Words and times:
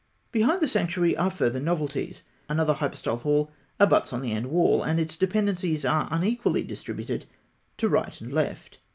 Behind 0.31 0.61
the 0.61 0.67
sanctuary 0.67 1.15
are 1.15 1.29
further 1.29 1.59
novelties. 1.59 2.23
Another 2.49 2.73
hypostyle 2.73 3.17
hall 3.17 3.45
(K) 3.45 3.51
abuts 3.81 4.11
on 4.11 4.23
the 4.23 4.31
end 4.31 4.47
wall, 4.47 4.81
and 4.81 4.99
its 4.99 5.15
dependencies 5.15 5.85
are 5.85 6.07
unequally 6.09 6.63
distributed 6.63 7.27
to 7.77 7.87
right 7.87 8.19
and 8.19 8.33
left. 8.33 8.79